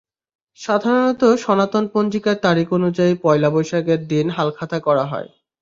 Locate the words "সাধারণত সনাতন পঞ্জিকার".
0.59-2.37